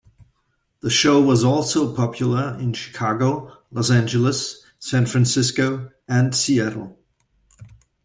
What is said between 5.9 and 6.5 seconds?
and